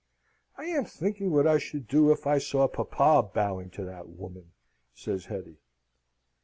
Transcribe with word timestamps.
"I 0.57 0.65
am 0.65 0.85
thinking 0.85 1.29
what 1.31 1.45
I 1.45 1.59
should 1.59 1.87
do 1.87 2.11
if 2.11 2.25
I 2.25 2.39
saw 2.39 2.67
papa 2.67 3.29
bowing 3.35 3.69
to 3.77 3.85
that 3.85 4.09
woman," 4.09 4.51
says 4.95 5.25
Hetty. 5.25 5.57